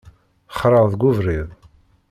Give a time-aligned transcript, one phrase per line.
[0.59, 1.47] Xraɣ deg ubrid.